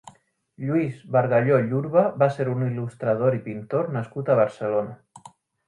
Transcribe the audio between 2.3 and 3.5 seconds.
ser un il·lustrador i